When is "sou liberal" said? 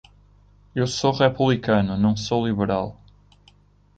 2.17-2.99